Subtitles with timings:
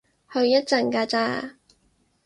[0.33, 1.57] 去一陣㗎咋